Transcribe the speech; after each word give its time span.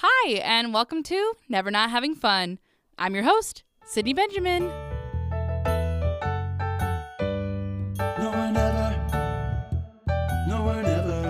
Hi, 0.00 0.34
and 0.44 0.72
welcome 0.72 1.02
to 1.02 1.32
Never 1.48 1.72
Not 1.72 1.90
Having 1.90 2.14
Fun. 2.14 2.60
I'm 2.96 3.16
your 3.16 3.24
host, 3.24 3.64
Sydney 3.84 4.14
Benjamin. 4.14 4.68
No 7.98 8.30
one 8.30 8.56
ever, 8.56 8.94
no 10.46 10.62
one 10.62 10.86
ever, 10.86 11.22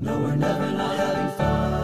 no 0.00 0.18
one 0.20 0.42
ever 0.42 0.72
not 0.72 0.96
having 0.96 1.36
fun. 1.36 1.76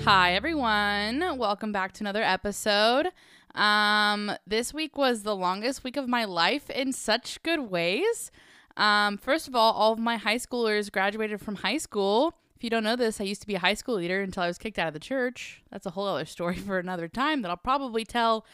Hi, 0.00 0.34
everyone. 0.34 1.38
Welcome 1.38 1.70
back 1.70 1.92
to 1.92 2.02
another 2.02 2.24
episode. 2.24 3.10
Um, 3.54 4.32
this 4.44 4.74
week 4.74 4.98
was 4.98 5.22
the 5.22 5.36
longest 5.36 5.84
week 5.84 5.96
of 5.96 6.08
my 6.08 6.24
life 6.24 6.68
in 6.68 6.92
such 6.92 7.40
good 7.44 7.70
ways. 7.70 8.32
Um, 8.76 9.18
first 9.18 9.48
of 9.48 9.54
all, 9.54 9.72
all 9.72 9.92
of 9.92 9.98
my 9.98 10.16
high 10.16 10.36
schoolers 10.36 10.90
graduated 10.90 11.40
from 11.40 11.56
high 11.56 11.78
school. 11.78 12.34
If 12.56 12.64
you 12.64 12.70
don't 12.70 12.84
know 12.84 12.96
this, 12.96 13.20
I 13.20 13.24
used 13.24 13.40
to 13.40 13.46
be 13.46 13.56
a 13.56 13.60
high 13.60 13.74
school 13.74 13.96
leader 13.96 14.22
until 14.22 14.44
I 14.44 14.46
was 14.46 14.58
kicked 14.58 14.78
out 14.78 14.88
of 14.88 14.94
the 14.94 15.00
church. 15.00 15.62
That's 15.70 15.86
a 15.86 15.90
whole 15.90 16.06
other 16.06 16.24
story 16.24 16.56
for 16.66 16.78
another 16.78 17.08
time 17.08 17.42
that 17.42 17.50
I'll 17.50 17.56
probably 17.56 18.04
tell. 18.04 18.46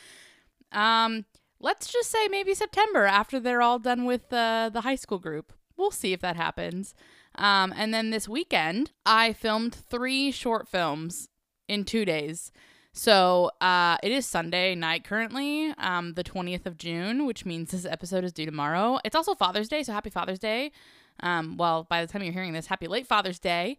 Um, 0.73 1.25
let's 1.61 1.93
just 1.93 2.11
say 2.11 2.29
maybe 2.29 2.55
September 2.55 3.05
after 3.05 3.39
they're 3.39 3.63
all 3.63 3.79
done 3.79 4.05
with 4.05 4.33
uh, 4.33 4.71
the 4.73 4.83
high 4.83 4.95
school 4.97 5.19
group. 5.19 5.53
We'll 5.77 5.91
see 5.91 6.13
if 6.13 6.21
that 6.21 6.37
happens. 6.37 6.95
Um, 7.35 7.73
and 7.77 7.95
then 7.95 8.11
this 8.11 8.29
weekend, 8.29 8.93
I 9.07 9.33
filmed 9.33 9.75
three 9.75 10.31
short 10.33 10.69
films 10.69 11.29
in 11.69 11.85
two 11.85 12.05
days. 12.05 12.51
So 12.99 13.53
uh, 13.61 13.97
it 14.03 14.11
is 14.11 14.27
Sunday 14.27 14.75
night 14.75 15.05
currently, 15.05 15.73
um, 15.79 16.15
the 16.15 16.25
20th 16.25 16.67
of 16.67 16.77
June, 16.77 17.27
which 17.27 17.47
means 17.47 17.71
this 17.71 17.85
episode 17.85 18.25
is 18.25 18.33
due 18.33 18.45
tomorrow. 18.45 18.99
It's 19.05 19.15
also 19.15 19.37
Father's 19.37 19.69
Day, 19.69 19.85
so 19.85 19.93
happy 19.93 20.11
Father's 20.11 20.41
Day. 20.41 20.73
Um, 21.21 21.57
well, 21.57 21.87
by 21.89 22.05
the 22.05 22.13
time 22.13 22.25
you're 22.25 22.33
hearing 22.33 22.55
this, 22.55 22.67
happy 22.67 22.89
late 22.89 23.07
Father's 23.07 23.39
Day. 23.39 23.79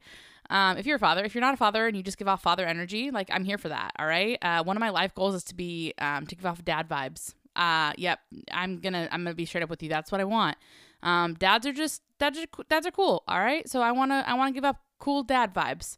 Um, 0.49 0.77
if 0.77 0.85
you're 0.85 0.95
a 0.95 0.99
father, 0.99 1.25
if 1.25 1.35
you're 1.35 1.41
not 1.41 1.53
a 1.53 1.57
father 1.57 1.85
and 1.85 1.97
you 1.97 2.01
just 2.01 2.17
give 2.17 2.29
off 2.29 2.41
father 2.41 2.65
energy, 2.65 3.11
like 3.11 3.27
I'm 3.29 3.43
here 3.43 3.57
for 3.57 3.67
that. 3.67 3.91
All 3.99 4.07
right. 4.07 4.37
Uh, 4.41 4.63
one 4.63 4.77
of 4.77 4.79
my 4.79 4.89
life 4.89 5.13
goals 5.13 5.35
is 5.35 5.43
to 5.43 5.53
be 5.53 5.93
um, 5.99 6.25
to 6.25 6.35
give 6.37 6.45
off 6.45 6.63
dad 6.63 6.87
vibes. 6.87 7.33
Uh, 7.57 7.91
yep. 7.97 8.19
I'm 8.53 8.79
gonna 8.79 9.09
I'm 9.11 9.25
gonna 9.25 9.35
be 9.35 9.43
straight 9.43 9.65
up 9.65 9.69
with 9.69 9.83
you. 9.83 9.89
That's 9.89 10.13
what 10.13 10.21
I 10.21 10.23
want. 10.23 10.55
Um, 11.03 11.33
dads 11.33 11.67
are 11.67 11.73
just 11.73 12.03
dads 12.19 12.39
are 12.39 12.45
dads 12.69 12.87
are 12.87 12.91
cool. 12.91 13.25
All 13.27 13.41
right. 13.41 13.69
So 13.69 13.81
I 13.81 13.91
wanna 13.91 14.23
I 14.25 14.35
wanna 14.35 14.53
give 14.53 14.63
up 14.63 14.77
cool 14.97 15.23
dad 15.23 15.53
vibes. 15.53 15.97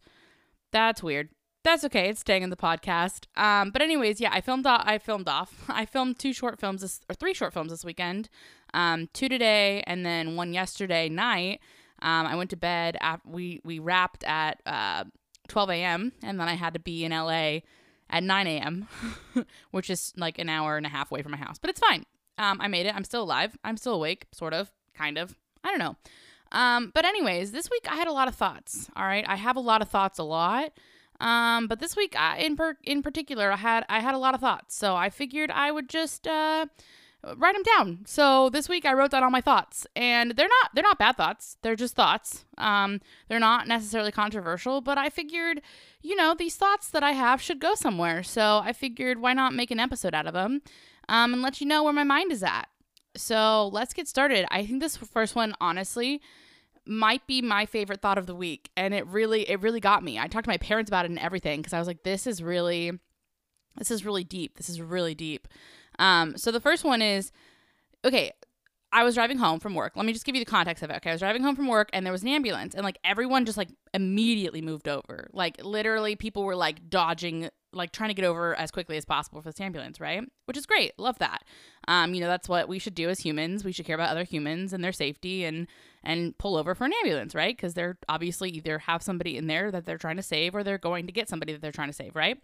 That's 0.72 1.04
weird 1.04 1.30
that's 1.64 1.84
okay. 1.86 2.10
It's 2.10 2.22
staying 2.22 2.44
in 2.44 2.50
the 2.50 2.56
podcast. 2.56 3.26
Um, 3.36 3.72
but 3.72 3.82
anyways, 3.82 4.20
yeah, 4.20 4.32
I 4.32 4.42
filmed. 4.42 4.66
Off, 4.66 4.84
I 4.86 4.98
filmed 4.98 5.28
off. 5.28 5.66
I 5.70 5.86
filmed 5.86 6.20
two 6.20 6.34
short 6.34 6.60
films, 6.60 6.82
this, 6.82 7.02
or 7.10 7.16
three 7.16 7.34
short 7.34 7.54
films 7.54 7.72
this 7.72 7.86
weekend. 7.86 8.30
Um, 8.74 9.10
two 9.14 9.30
today, 9.30 9.84
and 9.86 10.06
then 10.06 10.36
one 10.36 10.54
yesterday 10.54 11.10
night. 11.10 11.60
Um, 12.02 12.26
I 12.26 12.36
went 12.36 12.50
to 12.52 12.58
bed. 12.58 12.98
We 13.26 13.62
we 13.64 13.80
wrapped 13.80 14.24
at 14.24 14.62
uh, 14.66 15.04
12 15.52 15.70
a.m. 15.72 16.14
and 16.24 16.40
then 16.40 16.48
I 16.48 16.56
had 16.56 16.74
to 16.74 16.80
be 16.80 17.04
in 17.04 17.12
LA 17.12 17.60
at 18.10 18.24
9 18.24 18.48
a.m., 18.48 18.88
which 19.72 19.90
is 19.90 20.14
like 20.18 20.40
an 20.40 20.50
hour 20.50 20.78
and 20.78 20.86
a 20.86 20.90
half 20.90 21.12
away 21.12 21.22
from 21.22 21.32
my 21.32 21.38
house. 21.38 21.58
But 21.60 21.70
it's 21.70 21.80
fine. 21.80 22.06
Um, 22.38 22.60
I 22.62 22.68
made 22.68 22.86
it. 22.86 22.96
I'm 22.96 23.04
still 23.04 23.24
alive. 23.24 23.58
I'm 23.64 23.78
still 23.78 23.94
awake, 23.94 24.28
sort 24.32 24.54
of, 24.54 24.72
kind 24.96 25.18
of. 25.18 25.36
I 25.64 25.70
don't 25.70 25.80
know. 25.80 25.96
Um, 26.52 26.92
but 26.94 27.06
anyways, 27.06 27.52
this 27.52 27.70
week 27.70 27.86
I 27.90 27.96
had 27.96 28.08
a 28.08 28.12
lot 28.12 28.28
of 28.28 28.36
thoughts. 28.36 28.90
All 28.96 29.06
right, 29.06 29.26
I 29.28 29.36
have 29.36 29.56
a 29.56 29.62
lot 29.62 29.82
of 29.82 29.90
thoughts, 29.90 30.20
a 30.20 30.24
lot. 30.24 30.72
Um, 31.22 31.68
but 31.68 31.80
this 31.80 31.96
week, 31.96 32.16
I, 32.18 32.40
in 32.40 32.56
per- 32.56 32.78
in 32.84 33.04
particular, 33.04 33.52
I 33.52 33.58
had 33.58 33.86
I 33.88 34.00
had 34.00 34.16
a 34.16 34.18
lot 34.18 34.34
of 34.34 34.42
thoughts, 34.42 34.76
so 34.76 34.96
I 34.96 35.12
figured 35.12 35.52
I 35.52 35.72
would 35.72 35.88
just 35.88 36.28
uh, 36.28 36.66
write 37.38 37.54
them 37.54 37.64
down. 37.64 38.00
So 38.08 38.50
this 38.50 38.68
week, 38.68 38.86
I 38.86 38.94
wrote 38.94 39.12
down 39.12 39.24
all 39.24 39.30
my 39.30 39.40
thoughts, 39.40 39.86
and 39.96 40.32
they're 40.32 40.48
not 40.48 40.72
they're 40.74 40.82
not 40.84 40.98
bad 40.98 41.18
thoughts. 41.18 41.58
They're 41.62 41.76
just 41.76 41.96
thoughts. 41.96 42.46
Um, 42.58 43.02
they're 43.30 43.40
not 43.40 43.68
necessarily 43.68 44.12
controversial, 44.12 44.82
but 44.82 44.98
I 44.98 45.12
figured, 45.12 45.62
you 46.02 46.16
know, 46.16 46.34
these 46.34 46.56
thoughts 46.56 46.90
that 46.90 47.04
I 47.04 47.12
have 47.12 47.40
should 47.40 47.60
go 47.60 47.76
somewhere. 47.76 48.24
So 48.24 48.60
I 48.64 48.74
figured, 48.74 49.22
why 49.22 49.34
not 49.34 49.54
make 49.54 49.70
an 49.70 49.80
episode 49.80 50.16
out 50.16 50.26
of 50.26 50.34
them, 50.34 50.64
um, 51.08 51.34
and 51.34 51.44
let 51.44 51.62
you 51.62 51.68
know 51.68 51.84
where 51.84 51.94
my 51.94 52.04
mind 52.04 52.32
is 52.32 52.42
at. 52.42 52.68
So 53.16 53.68
let's 53.68 53.94
get 53.94 54.08
started. 54.08 54.48
I 54.50 54.66
think 54.66 54.82
this 54.82 54.98
first 54.98 55.36
one, 55.36 55.54
honestly 55.62 56.20
might 56.86 57.26
be 57.28 57.42
my 57.42 57.66
favorite 57.66 58.02
thought 58.02 58.18
of 58.18 58.26
the 58.26 58.36
week 58.36 58.70
and 58.76 58.94
it 58.94 59.06
really 59.08 59.50
it 59.50 59.62
really 59.62 59.80
got 59.80 60.04
me 60.04 60.18
i 60.18 60.28
talked 60.28 60.46
to 60.46 60.50
my 60.50 60.58
parents 60.58 60.90
about 60.90 61.06
it 61.06 61.12
and 61.12 61.20
everything 61.20 61.60
because 61.60 61.74
i 61.74 61.80
was 61.80 61.88
like 61.88 62.04
this 62.04 62.26
is 62.26 62.42
really 62.42 62.92
this 63.78 63.92
is 63.92 64.04
really 64.04 64.24
deep 64.24 64.58
this 64.58 64.70
is 64.70 64.82
really 64.82 65.14
deep 65.14 65.48
um 66.00 66.36
so 66.38 66.52
the 66.52 66.60
first 66.60 66.84
one 66.84 67.02
is 67.02 67.32
okay 68.04 68.32
i 68.92 69.04
was 69.04 69.14
driving 69.14 69.38
home 69.38 69.60
from 69.60 69.76
work 69.76 69.94
let 69.96 70.06
me 70.06 70.14
just 70.14 70.26
give 70.26 70.36
you 70.36 70.42
the 70.42 70.50
context 70.50 70.84
of 70.84 70.90
it 70.90 70.96
okay 70.96 71.12
i 71.12 71.14
was 71.14 71.22
driving 71.22 71.44
home 71.44 71.56
from 71.56 71.68
work 71.68 71.90
and 71.94 72.06
there 72.06 72.12
was 72.12 72.24
an 72.24 72.30
ambulance 72.30 72.74
and 72.74 72.84
like 72.84 72.98
everyone 73.04 73.46
just 73.46 73.58
like 73.58 73.70
immediately 73.94 74.62
moved 74.62 74.88
over 74.88 75.30
like 75.34 75.64
literally 75.64 76.16
people 76.16 76.44
were 76.44 76.56
like 76.56 76.90
dodging 76.90 77.48
like 77.74 77.92
trying 77.92 78.10
to 78.10 78.14
get 78.14 78.26
over 78.26 78.56
as 78.56 78.72
quickly 78.72 78.98
as 78.98 79.06
possible 79.06 79.42
for 79.42 79.50
this 79.50 79.62
ambulance, 79.62 80.00
right? 80.00 80.24
Which 80.46 80.58
is 80.58 80.66
great. 80.66 80.98
Love 81.00 81.20
that. 81.20 81.44
Um, 81.88 82.14
you 82.14 82.22
know, 82.22 82.28
that's 82.28 82.50
what 82.50 82.68
we 82.68 82.80
should 82.80 82.96
do 82.96 83.10
as 83.10 83.20
humans. 83.20 83.64
We 83.64 83.72
should 83.72 83.86
care 83.86 83.96
about 83.96 84.10
other 84.10 84.24
humans 84.24 84.74
and 84.74 84.84
their 84.84 84.92
safety 84.92 85.46
and 85.46 85.68
and 86.04 86.38
pull 86.38 86.56
over 86.56 86.74
for 86.74 86.86
an 86.86 86.94
ambulance, 87.04 87.36
right? 87.36 87.56
Because 87.56 87.74
they're 87.74 87.98
obviously 88.10 88.50
either 88.50 88.80
have 88.80 89.04
somebody 89.04 89.38
in 89.38 89.48
there 89.48 89.72
that 89.72 89.86
they're 89.86 89.98
trying 89.98 90.18
to 90.18 90.24
save 90.24 90.56
or 90.56 90.64
they're 90.64 90.78
going 90.78 91.06
to 91.06 91.12
get 91.12 91.30
somebody 91.30 91.54
that 91.54 91.62
they're 91.62 91.72
trying 91.72 91.90
to 91.90 91.94
save, 91.94 92.16
right? 92.16 92.42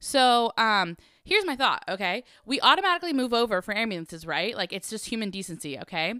So, 0.00 0.52
um, 0.58 0.96
here's 1.24 1.46
my 1.46 1.56
thought, 1.56 1.84
okay? 1.88 2.24
We 2.44 2.60
automatically 2.60 3.12
move 3.12 3.32
over 3.32 3.62
for 3.62 3.74
ambulances, 3.74 4.26
right? 4.26 4.56
Like 4.56 4.72
it's 4.72 4.90
just 4.90 5.06
human 5.06 5.30
decency, 5.30 5.78
okay? 5.78 6.14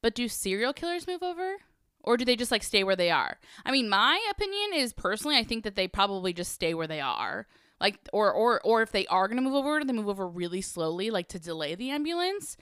But 0.00 0.14
do 0.14 0.28
serial 0.28 0.72
killers 0.72 1.06
move 1.06 1.22
over? 1.22 1.56
Or 2.04 2.16
do 2.16 2.24
they 2.24 2.36
just 2.36 2.52
like 2.52 2.62
stay 2.62 2.84
where 2.84 2.96
they 2.96 3.10
are? 3.10 3.38
I 3.66 3.72
mean, 3.72 3.88
my 3.88 4.24
opinion 4.30 4.74
is 4.74 4.92
personally, 4.92 5.36
I 5.36 5.44
think 5.44 5.64
that 5.64 5.74
they 5.74 5.88
probably 5.88 6.32
just 6.32 6.52
stay 6.52 6.72
where 6.72 6.86
they 6.86 7.00
are 7.00 7.46
like 7.80 7.98
or 8.12 8.32
or 8.32 8.60
or 8.62 8.82
if 8.82 8.92
they 8.92 9.06
are 9.06 9.28
going 9.28 9.36
to 9.36 9.42
move 9.42 9.54
over 9.54 9.84
they 9.84 9.92
move 9.92 10.08
over 10.08 10.26
really 10.26 10.60
slowly 10.60 11.10
like 11.10 11.28
to 11.28 11.38
delay 11.38 11.74
the 11.74 11.90
ambulance 11.90 12.56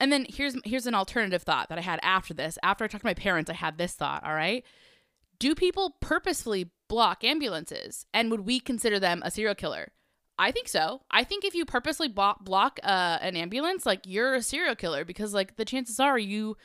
and 0.00 0.10
then 0.12 0.26
here's 0.28 0.56
here's 0.64 0.86
an 0.86 0.94
alternative 0.94 1.42
thought 1.42 1.68
that 1.68 1.78
i 1.78 1.82
had 1.82 2.00
after 2.02 2.34
this. 2.34 2.58
After 2.62 2.84
i 2.84 2.88
talked 2.88 3.02
to 3.02 3.06
my 3.06 3.14
parents 3.14 3.50
i 3.50 3.54
had 3.54 3.78
this 3.78 3.92
thought 3.92 4.24
all 4.24 4.34
right? 4.34 4.64
Do 5.38 5.54
people 5.54 5.96
purposefully 6.00 6.70
block 6.88 7.24
ambulances? 7.24 8.04
And 8.12 8.30
would 8.30 8.40
we 8.40 8.60
consider 8.60 8.98
them 8.98 9.22
a 9.24 9.30
serial 9.30 9.54
killer? 9.54 9.92
I 10.38 10.52
think 10.52 10.68
so. 10.68 11.02
I 11.10 11.24
think 11.24 11.44
if 11.44 11.54
you 11.54 11.66
purposely 11.66 12.08
block 12.08 12.80
uh, 12.82 13.18
an 13.20 13.36
ambulance 13.36 13.84
like 13.84 14.00
you're 14.06 14.34
a 14.34 14.42
serial 14.42 14.74
killer 14.74 15.04
because 15.04 15.34
like 15.34 15.56
the 15.56 15.66
chances 15.66 16.00
are 16.00 16.18
you 16.18 16.56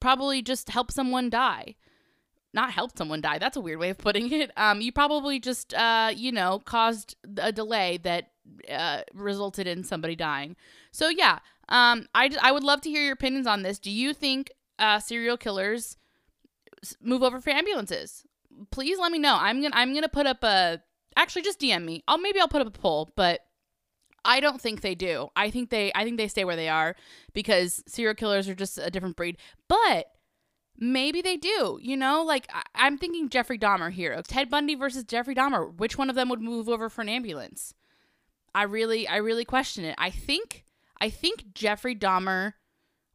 probably 0.00 0.40
just 0.40 0.70
help 0.70 0.90
someone 0.90 1.28
die. 1.28 1.76
Not 2.52 2.72
helped 2.72 2.98
someone 2.98 3.20
die. 3.20 3.38
That's 3.38 3.56
a 3.56 3.60
weird 3.60 3.78
way 3.78 3.90
of 3.90 3.98
putting 3.98 4.32
it. 4.32 4.50
Um, 4.56 4.80
you 4.80 4.90
probably 4.90 5.38
just, 5.38 5.72
uh, 5.74 6.12
you 6.16 6.32
know, 6.32 6.60
caused 6.64 7.14
a 7.36 7.52
delay 7.52 7.98
that 8.02 8.30
uh, 8.70 9.02
resulted 9.14 9.66
in 9.66 9.84
somebody 9.84 10.16
dying. 10.16 10.56
So 10.92 11.08
yeah, 11.08 11.38
um, 11.68 12.06
I 12.14 12.30
I 12.40 12.52
would 12.52 12.64
love 12.64 12.80
to 12.82 12.90
hear 12.90 13.02
your 13.02 13.12
opinions 13.12 13.46
on 13.46 13.62
this. 13.62 13.78
Do 13.78 13.90
you 13.90 14.12
think 14.12 14.50
uh, 14.78 14.98
serial 14.98 15.36
killers 15.36 15.96
move 17.00 17.22
over 17.22 17.40
for 17.40 17.50
ambulances? 17.50 18.24
Please 18.70 18.98
let 18.98 19.12
me 19.12 19.18
know. 19.18 19.36
I'm 19.38 19.62
gonna 19.62 19.76
I'm 19.76 19.94
gonna 19.94 20.08
put 20.08 20.26
up 20.26 20.42
a 20.42 20.80
actually 21.16 21.42
just 21.42 21.60
DM 21.60 21.84
me. 21.84 22.02
I'll 22.08 22.18
maybe 22.18 22.40
I'll 22.40 22.48
put 22.48 22.60
up 22.60 22.68
a 22.68 22.78
poll, 22.78 23.10
but 23.16 23.40
I 24.24 24.40
don't 24.40 24.60
think 24.60 24.80
they 24.80 24.94
do. 24.94 25.28
I 25.36 25.50
think 25.50 25.70
they 25.70 25.92
I 25.94 26.04
think 26.04 26.16
they 26.16 26.28
stay 26.28 26.44
where 26.44 26.56
they 26.56 26.68
are 26.68 26.96
because 27.32 27.82
serial 27.86 28.14
killers 28.14 28.48
are 28.48 28.54
just 28.54 28.78
a 28.78 28.90
different 28.90 29.16
breed. 29.16 29.36
But 29.68 30.06
maybe 30.78 31.22
they 31.22 31.36
do. 31.36 31.78
You 31.80 31.96
know, 31.96 32.22
like 32.22 32.48
I- 32.52 32.86
am 32.86 32.98
thinking 32.98 33.28
Jeffrey 33.28 33.58
Dahmer 33.58 33.90
here. 33.92 34.20
Ted 34.26 34.50
Bundy 34.50 34.74
versus 34.74 35.04
Jeffrey 35.04 35.34
Dahmer. 35.34 35.76
Which 35.76 35.96
one 35.96 36.10
of 36.10 36.16
them 36.16 36.28
would 36.28 36.40
move 36.40 36.68
over 36.68 36.88
for 36.88 37.02
an 37.02 37.08
ambulance? 37.08 37.74
I 38.54 38.64
really, 38.64 39.06
I 39.06 39.16
really 39.16 39.44
question 39.44 39.84
it. 39.84 39.94
I 39.98 40.10
think, 40.10 40.64
I 41.00 41.10
think 41.10 41.54
Jeffrey 41.54 41.94
Dahmer 41.94 42.54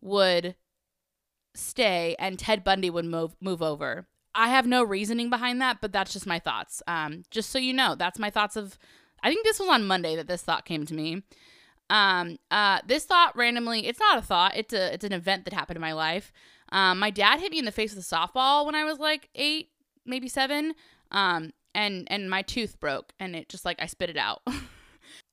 would 0.02 0.56
stay 1.54 2.16
and 2.20 2.38
Ted 2.38 2.64
Bundy 2.64 2.90
would 2.90 3.06
move 3.06 3.36
move 3.40 3.62
over. 3.62 4.08
I 4.34 4.50
have 4.50 4.68
no 4.68 4.84
reasoning 4.84 5.30
behind 5.30 5.62
that, 5.62 5.80
but 5.82 5.94
that's 5.94 6.12
just 6.14 6.28
my 6.28 6.40
thoughts. 6.40 6.84
Um, 6.88 7.24
just 7.32 7.50
so 7.50 7.58
you 7.58 7.74
know, 7.74 7.96
that's 7.96 8.20
my 8.20 8.30
thoughts 8.30 8.56
of. 8.56 8.78
I 9.24 9.30
think 9.30 9.46
this 9.46 9.60
was 9.60 9.70
on 9.70 9.88
Monday 9.88 10.16
that 10.18 10.28
this 10.28 10.44
thought 10.44 10.66
came 10.66 10.86
to 10.86 10.94
me. 10.94 11.24
Um, 11.90 12.38
uh, 12.52 12.80
this 12.86 13.06
thought 13.06 13.36
randomly, 13.36 13.88
it's 13.88 14.00
not 14.00 14.18
a 14.18 14.22
thought. 14.22 14.56
It's 14.56 14.74
a, 14.74 14.94
it's 14.94 15.06
an 15.06 15.14
event 15.14 15.46
that 15.46 15.54
happened 15.54 15.78
in 15.78 15.82
my 15.82 15.94
life. 15.94 16.32
Um, 16.72 17.00
my 17.00 17.12
dad 17.12 17.40
hit 17.40 17.52
me 17.52 17.60
in 17.60 17.66
the 17.66 17.72
face 17.72 17.96
with 17.96 18.04
a 18.04 18.16
softball 18.16 18.66
when 18.66 18.76
I 18.76 18.84
was 18.84 19.00
like 19.00 19.30
eight, 19.36 19.70
maybe 20.06 20.28
seven. 20.28 20.74
Um, 21.12 21.54
and 21.74 22.08
and 22.10 22.30
my 22.30 22.42
tooth 22.42 22.80
broke, 22.80 23.14
and 23.20 23.36
it 23.36 23.50
just 23.50 23.66
like 23.66 23.82
I 23.82 23.86
spit 23.86 24.10
it 24.10 24.18
out. 24.18 24.42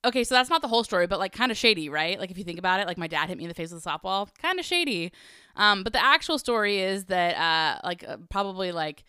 okay, 0.05 0.25
so 0.25 0.35
that's 0.35 0.51
not 0.51 0.63
the 0.63 0.69
whole 0.69 0.85
story, 0.85 1.07
but 1.07 1.19
like 1.19 1.33
kind 1.33 1.51
of 1.51 1.57
shady, 1.57 1.89
right? 1.89 2.19
Like 2.19 2.31
if 2.31 2.39
you 2.39 2.45
think 2.45 2.59
about 2.59 2.81
it, 2.81 2.87
like 2.87 2.99
my 2.99 3.07
dad 3.07 3.29
hit 3.29 3.39
me 3.39 3.45
in 3.45 3.49
the 3.49 3.55
face 3.55 3.73
with 3.73 3.85
a 3.85 3.89
softball, 3.89 4.29
kind 4.39 4.59
of 4.59 4.65
shady. 4.65 5.13
Um, 5.57 5.83
but 5.85 5.93
the 5.93 6.05
actual 6.05 6.39
story 6.39 6.81
is 6.81 7.07
that 7.07 7.37
uh, 7.37 7.81
like 7.85 8.05
uh, 8.07 8.17
probably 8.29 8.73
like 8.73 9.05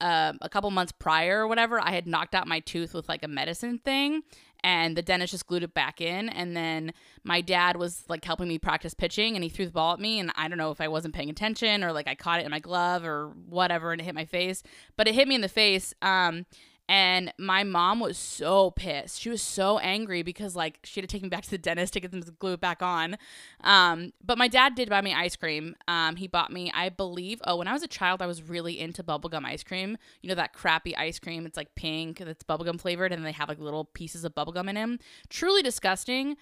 uh, 0.00 0.32
a 0.40 0.48
couple 0.48 0.70
months 0.70 0.92
prior 0.92 1.40
or 1.40 1.48
whatever, 1.48 1.80
I 1.80 1.90
had 1.90 2.06
knocked 2.06 2.34
out 2.34 2.46
my 2.46 2.60
tooth 2.60 2.94
with 2.94 3.08
like 3.08 3.22
a 3.22 3.28
medicine 3.28 3.78
thing, 3.78 4.22
and 4.62 4.96
the 4.96 5.02
dentist 5.02 5.32
just 5.32 5.46
glued 5.46 5.62
it 5.62 5.74
back 5.74 6.00
in. 6.00 6.28
And 6.30 6.56
then 6.56 6.94
my 7.22 7.40
dad 7.42 7.76
was 7.76 8.04
like 8.08 8.24
helping 8.24 8.48
me 8.48 8.58
practice 8.58 8.94
pitching, 8.94 9.34
and 9.34 9.44
he 9.44 9.50
threw 9.50 9.66
the 9.66 9.72
ball 9.72 9.94
at 9.94 10.00
me, 10.00 10.18
and 10.18 10.32
I 10.36 10.48
don't 10.48 10.58
know 10.58 10.70
if 10.70 10.80
I 10.80 10.88
wasn't 10.88 11.14
paying 11.14 11.30
attention 11.30 11.84
or 11.84 11.92
like 11.92 12.08
I 12.08 12.14
caught 12.14 12.40
it 12.40 12.44
in 12.44 12.50
my 12.50 12.60
glove 12.60 13.04
or 13.04 13.28
whatever, 13.48 13.92
and 13.92 14.00
it 14.00 14.04
hit 14.04 14.14
my 14.14 14.24
face, 14.24 14.62
but 14.96 15.06
it 15.06 15.14
hit 15.14 15.28
me 15.28 15.34
in 15.34 15.42
the 15.42 15.48
face. 15.48 15.92
Um, 16.00 16.46
and 16.88 17.32
my 17.38 17.64
mom 17.64 18.00
was 18.00 18.18
so 18.18 18.70
pissed. 18.72 19.20
She 19.20 19.30
was 19.30 19.40
so 19.40 19.78
angry 19.78 20.22
because 20.22 20.54
like 20.54 20.80
she 20.84 21.00
had 21.00 21.08
to 21.08 21.12
take 21.12 21.22
me 21.22 21.28
back 21.28 21.42
to 21.44 21.50
the 21.50 21.58
dentist 21.58 21.94
to 21.94 22.00
get 22.00 22.10
them 22.10 22.22
to 22.22 22.30
glue 22.32 22.54
it 22.54 22.60
back 22.60 22.82
on. 22.82 23.16
Um, 23.62 24.12
but 24.22 24.36
my 24.36 24.48
dad 24.48 24.74
did 24.74 24.90
buy 24.90 25.00
me 25.00 25.14
ice 25.14 25.34
cream. 25.34 25.76
Um, 25.88 26.16
he 26.16 26.26
bought 26.28 26.52
me, 26.52 26.70
I 26.74 26.90
believe, 26.90 27.40
oh, 27.44 27.56
when 27.56 27.68
I 27.68 27.72
was 27.72 27.82
a 27.82 27.88
child, 27.88 28.20
I 28.20 28.26
was 28.26 28.42
really 28.42 28.78
into 28.78 29.02
bubblegum 29.02 29.44
ice 29.44 29.62
cream. 29.62 29.96
You 30.20 30.28
know 30.28 30.34
that 30.34 30.52
crappy 30.52 30.94
ice 30.94 31.18
cream. 31.18 31.46
It's 31.46 31.56
like 31.56 31.74
pink, 31.74 32.18
that's 32.18 32.44
bubblegum 32.44 32.80
flavored, 32.80 33.12
and 33.12 33.24
they 33.24 33.32
have 33.32 33.48
like 33.48 33.58
little 33.58 33.86
pieces 33.86 34.24
of 34.24 34.34
bubblegum 34.34 34.68
in 34.68 34.74
them. 34.74 34.98
Truly 35.30 35.62
disgusting. 35.62 36.36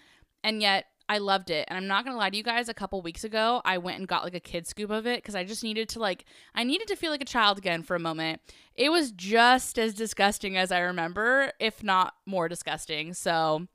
And 0.45 0.61
yet 0.61 0.87
I 1.13 1.19
loved 1.19 1.51
it. 1.51 1.69
And 1.69 1.77
I'm 1.77 1.87
not 1.87 2.05
going 2.05 2.15
to 2.15 2.19
lie 2.19 2.31
to 2.31 2.37
you 2.37 2.43
guys, 2.43 2.71
a 2.71 2.75
couple 2.75 3.03
weeks 3.03 3.23
ago, 3.23 3.61
I 3.67 3.77
went 3.77 3.99
and 3.99 4.09
got 4.09 4.25
like 4.25 4.35
a 4.35 4.41
kid 4.41 4.67
scoop 4.67 4.91
of 4.91 5.07
it 5.07 5.19
because 5.19 5.35
I 5.35 5.45
just 5.45 5.63
needed 5.63 5.91
to 5.91 5.99
like, 5.99 6.25
I 6.55 6.65
needed 6.65 6.89
to 6.89 6.97
feel 6.97 7.11
like 7.11 7.21
a 7.21 7.27
child 7.27 7.59
again 7.59 7.83
for 7.83 7.95
a 7.95 8.01
moment. 8.01 8.41
It 8.75 8.91
was 8.91 9.11
just 9.11 9.79
as 9.79 9.93
disgusting 9.93 10.57
as 10.57 10.73
I 10.73 10.79
remember, 10.79 11.53
if 11.61 11.83
not 11.83 12.15
more 12.25 12.49
disgusting. 12.49 13.13
So, 13.13 13.69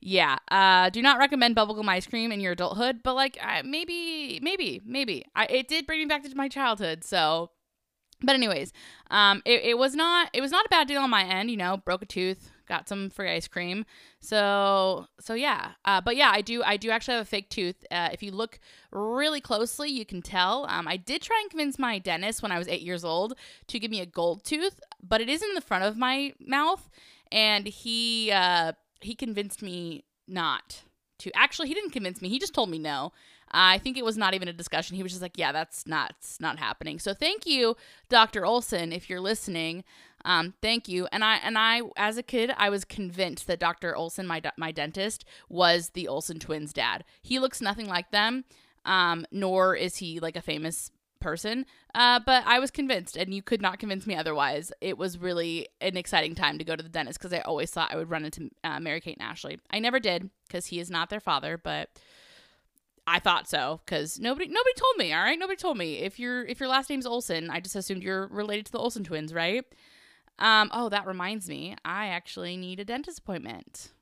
yeah, 0.00 0.38
uh, 0.50 0.90
do 0.90 1.00
not 1.02 1.18
recommend 1.18 1.54
bubblegum 1.54 1.88
ice 1.88 2.08
cream 2.08 2.32
in 2.32 2.40
your 2.40 2.52
adulthood, 2.52 3.02
but 3.04 3.14
like, 3.14 3.38
uh, 3.40 3.62
maybe, 3.64 4.40
maybe, 4.42 4.80
maybe. 4.84 5.24
I, 5.36 5.46
it 5.46 5.68
did 5.68 5.86
bring 5.86 6.00
me 6.00 6.06
back 6.06 6.24
to 6.24 6.34
my 6.34 6.48
childhood. 6.48 7.04
So, 7.04 7.50
but 8.22 8.34
anyways, 8.34 8.72
um, 9.10 9.42
it, 9.44 9.62
it 9.62 9.78
was 9.78 9.94
not, 9.94 10.30
it 10.32 10.40
was 10.40 10.50
not 10.50 10.66
a 10.66 10.68
bad 10.68 10.88
deal 10.88 11.02
on 11.02 11.10
my 11.10 11.24
end, 11.24 11.50
you 11.50 11.56
know, 11.56 11.76
broke 11.76 12.02
a 12.02 12.06
tooth, 12.06 12.50
got 12.66 12.88
some 12.88 13.10
free 13.10 13.30
ice 13.30 13.48
cream. 13.48 13.84
So 14.20 15.06
so 15.20 15.34
yeah, 15.34 15.72
uh, 15.84 16.00
but 16.00 16.16
yeah, 16.16 16.30
I 16.32 16.40
do 16.40 16.62
I 16.62 16.76
do 16.76 16.90
actually 16.90 17.14
have 17.14 17.22
a 17.22 17.28
fake 17.28 17.48
tooth. 17.48 17.84
Uh, 17.90 18.08
if 18.12 18.22
you 18.22 18.30
look 18.32 18.58
really 18.90 19.40
closely, 19.40 19.90
you 19.90 20.04
can 20.04 20.22
tell. 20.22 20.66
Um, 20.68 20.86
I 20.88 20.96
did 20.96 21.22
try 21.22 21.38
and 21.40 21.50
convince 21.50 21.78
my 21.78 21.98
dentist 21.98 22.42
when 22.42 22.52
I 22.52 22.58
was 22.58 22.68
eight 22.68 22.82
years 22.82 23.04
old 23.04 23.34
to 23.68 23.78
give 23.78 23.90
me 23.90 24.00
a 24.00 24.06
gold 24.06 24.44
tooth, 24.44 24.80
but 25.02 25.20
it 25.20 25.28
is 25.28 25.42
in 25.42 25.54
the 25.54 25.60
front 25.60 25.84
of 25.84 25.96
my 25.96 26.34
mouth, 26.40 26.88
and 27.30 27.66
he 27.66 28.30
uh, 28.32 28.72
he 29.00 29.14
convinced 29.14 29.62
me 29.62 30.04
not 30.28 30.82
to. 31.18 31.30
Actually, 31.36 31.68
he 31.68 31.74
didn't 31.74 31.90
convince 31.90 32.22
me. 32.22 32.28
He 32.28 32.38
just 32.38 32.54
told 32.54 32.70
me 32.70 32.78
no. 32.78 33.12
I 33.52 33.78
think 33.78 33.98
it 33.98 34.04
was 34.04 34.16
not 34.16 34.32
even 34.34 34.48
a 34.48 34.52
discussion. 34.52 34.96
He 34.96 35.02
was 35.02 35.12
just 35.12 35.22
like, 35.22 35.36
"Yeah, 35.36 35.52
that's 35.52 35.86
not 35.86 36.14
not 36.40 36.58
happening." 36.58 36.98
So 36.98 37.12
thank 37.12 37.46
you, 37.46 37.76
Dr. 38.08 38.46
Olson, 38.46 38.92
if 38.92 39.10
you're 39.10 39.20
listening. 39.20 39.84
Um, 40.24 40.54
thank 40.62 40.88
you. 40.88 41.06
And 41.12 41.24
I 41.24 41.36
and 41.36 41.58
I 41.58 41.82
as 41.96 42.16
a 42.16 42.22
kid, 42.22 42.52
I 42.56 42.70
was 42.70 42.84
convinced 42.84 43.46
that 43.46 43.60
Dr. 43.60 43.96
Olson, 43.96 44.26
my 44.26 44.40
my 44.56 44.72
dentist, 44.72 45.24
was 45.48 45.90
the 45.90 46.08
Olson 46.08 46.38
twins' 46.38 46.72
dad. 46.72 47.04
He 47.22 47.38
looks 47.38 47.60
nothing 47.60 47.88
like 47.88 48.10
them. 48.10 48.44
Um, 48.84 49.26
nor 49.30 49.76
is 49.76 49.98
he 49.98 50.18
like 50.18 50.36
a 50.36 50.42
famous 50.42 50.90
person. 51.22 51.64
Uh, 51.94 52.20
but 52.26 52.42
I 52.46 52.58
was 52.58 52.70
convinced, 52.70 53.16
and 53.16 53.32
you 53.32 53.42
could 53.42 53.62
not 53.62 53.78
convince 53.78 54.06
me 54.06 54.14
otherwise. 54.14 54.72
It 54.80 54.98
was 54.98 55.18
really 55.18 55.68
an 55.80 55.96
exciting 55.96 56.34
time 56.34 56.58
to 56.58 56.64
go 56.64 56.76
to 56.76 56.82
the 56.82 56.88
dentist 56.88 57.18
because 57.18 57.32
I 57.32 57.40
always 57.40 57.70
thought 57.70 57.92
I 57.92 57.96
would 57.96 58.10
run 58.10 58.24
into 58.24 58.50
uh, 58.64 58.80
Mary 58.80 59.00
Kate 59.00 59.16
and 59.18 59.26
Ashley. 59.26 59.58
I 59.70 59.78
never 59.78 60.00
did 60.00 60.28
because 60.48 60.66
he 60.66 60.80
is 60.80 60.90
not 60.90 61.08
their 61.08 61.20
father, 61.20 61.56
but 61.56 61.88
I 63.06 63.18
thought 63.18 63.48
so 63.48 63.80
because 63.84 64.18
nobody 64.18 64.48
nobody 64.48 64.74
told 64.76 64.96
me. 64.96 65.12
All 65.12 65.22
right, 65.22 65.38
nobody 65.38 65.56
told 65.56 65.78
me. 65.78 65.98
If 65.98 66.18
your 66.18 66.44
if 66.44 66.60
your 66.60 66.68
last 66.68 66.90
name's 66.90 67.06
Olson, 67.06 67.50
I 67.50 67.60
just 67.60 67.76
assumed 67.76 68.02
you're 68.02 68.26
related 68.26 68.66
to 68.66 68.72
the 68.72 68.78
Olson 68.78 69.04
twins, 69.04 69.32
right? 69.32 69.64
Um, 70.38 70.70
oh, 70.72 70.88
that 70.88 71.06
reminds 71.06 71.48
me, 71.48 71.76
I 71.84 72.08
actually 72.08 72.56
need 72.56 72.80
a 72.80 72.84
dentist 72.84 73.20
appointment. 73.20 73.92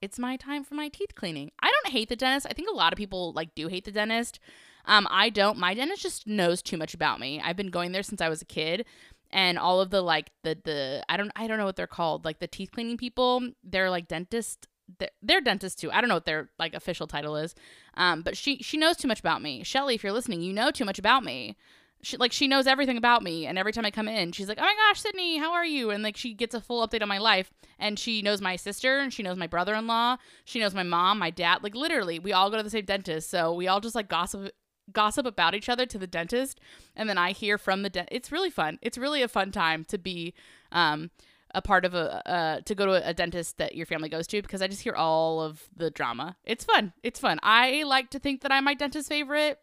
It's 0.00 0.18
my 0.18 0.36
time 0.36 0.64
for 0.64 0.74
my 0.74 0.88
teeth 0.88 1.14
cleaning. 1.14 1.52
I 1.62 1.70
don't 1.70 1.92
hate 1.92 2.08
the 2.08 2.16
dentist. 2.16 2.46
I 2.50 2.54
think 2.54 2.68
a 2.68 2.74
lot 2.74 2.92
of 2.92 2.96
people 2.96 3.32
like 3.32 3.54
do 3.54 3.68
hate 3.68 3.84
the 3.84 3.92
dentist. 3.92 4.40
Um, 4.84 5.06
I 5.10 5.30
don't. 5.30 5.58
My 5.58 5.74
dentist 5.74 6.02
just 6.02 6.26
knows 6.26 6.60
too 6.60 6.76
much 6.76 6.92
about 6.92 7.20
me. 7.20 7.40
I've 7.42 7.56
been 7.56 7.70
going 7.70 7.92
there 7.92 8.02
since 8.02 8.20
I 8.20 8.28
was 8.28 8.42
a 8.42 8.46
kid, 8.46 8.84
and 9.30 9.58
all 9.58 9.80
of 9.80 9.90
the 9.90 10.02
like 10.02 10.30
the 10.42 10.58
the 10.64 11.04
I 11.08 11.16
don't 11.16 11.30
I 11.36 11.46
don't 11.46 11.58
know 11.58 11.64
what 11.64 11.76
they're 11.76 11.86
called. 11.86 12.24
Like 12.24 12.40
the 12.40 12.48
teeth 12.48 12.72
cleaning 12.72 12.96
people, 12.96 13.48
they're 13.62 13.90
like 13.90 14.08
dentist. 14.08 14.66
They're, 14.98 15.10
they're 15.22 15.40
dentists 15.40 15.80
too. 15.80 15.92
I 15.92 16.00
don't 16.00 16.08
know 16.08 16.16
what 16.16 16.26
their 16.26 16.50
like 16.58 16.74
official 16.74 17.06
title 17.06 17.36
is. 17.36 17.54
Um, 17.94 18.22
but 18.22 18.36
she 18.36 18.58
she 18.58 18.76
knows 18.76 18.96
too 18.96 19.08
much 19.08 19.20
about 19.20 19.40
me. 19.40 19.62
Shelly, 19.62 19.94
if 19.94 20.02
you're 20.02 20.12
listening, 20.12 20.42
you 20.42 20.52
know 20.52 20.72
too 20.72 20.84
much 20.84 20.98
about 20.98 21.22
me 21.22 21.56
she 22.02 22.16
like 22.16 22.32
she 22.32 22.48
knows 22.48 22.66
everything 22.66 22.96
about 22.96 23.22
me 23.22 23.46
and 23.46 23.58
every 23.58 23.72
time 23.72 23.84
i 23.84 23.90
come 23.90 24.08
in 24.08 24.32
she's 24.32 24.48
like 24.48 24.58
oh 24.58 24.62
my 24.62 24.74
gosh 24.88 25.00
sydney 25.00 25.38
how 25.38 25.52
are 25.52 25.64
you 25.64 25.90
and 25.90 26.02
like 26.02 26.16
she 26.16 26.34
gets 26.34 26.54
a 26.54 26.60
full 26.60 26.86
update 26.86 27.02
on 27.02 27.08
my 27.08 27.18
life 27.18 27.50
and 27.78 27.98
she 27.98 28.22
knows 28.22 28.40
my 28.40 28.56
sister 28.56 28.98
and 28.98 29.12
she 29.12 29.22
knows 29.22 29.36
my 29.36 29.46
brother-in-law 29.46 30.16
she 30.44 30.58
knows 30.60 30.74
my 30.74 30.82
mom 30.82 31.18
my 31.18 31.30
dad 31.30 31.62
like 31.62 31.74
literally 31.74 32.18
we 32.18 32.32
all 32.32 32.50
go 32.50 32.56
to 32.56 32.62
the 32.62 32.70
same 32.70 32.84
dentist 32.84 33.30
so 33.30 33.52
we 33.52 33.68
all 33.68 33.80
just 33.80 33.94
like 33.94 34.08
gossip 34.08 34.50
gossip 34.92 35.24
about 35.24 35.54
each 35.54 35.68
other 35.68 35.86
to 35.86 35.96
the 35.96 36.06
dentist 36.06 36.60
and 36.96 37.08
then 37.08 37.16
i 37.16 37.30
hear 37.30 37.56
from 37.56 37.82
the 37.82 37.90
dentist 37.90 38.14
it's 38.14 38.32
really 38.32 38.50
fun 38.50 38.78
it's 38.82 38.98
really 38.98 39.22
a 39.22 39.28
fun 39.28 39.52
time 39.52 39.84
to 39.84 39.96
be 39.96 40.34
um 40.72 41.10
a 41.54 41.60
part 41.60 41.84
of 41.84 41.94
a 41.94 42.26
uh, 42.28 42.60
to 42.62 42.74
go 42.74 42.86
to 42.86 43.06
a 43.06 43.12
dentist 43.12 43.58
that 43.58 43.74
your 43.74 43.84
family 43.84 44.08
goes 44.08 44.26
to 44.26 44.40
because 44.40 44.62
I 44.62 44.68
just 44.68 44.80
hear 44.80 44.94
all 44.94 45.42
of 45.42 45.68
the 45.76 45.90
drama. 45.90 46.36
It's 46.44 46.64
fun. 46.64 46.94
It's 47.02 47.20
fun. 47.20 47.38
I 47.42 47.82
like 47.82 48.08
to 48.10 48.18
think 48.18 48.40
that 48.40 48.50
I'm 48.50 48.64
my 48.64 48.72
dentist's 48.72 49.10
favorite 49.10 49.58